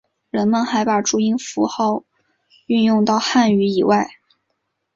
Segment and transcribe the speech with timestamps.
[0.31, 2.03] 人们还把注音符号
[2.65, 4.09] 运用到汉语以外。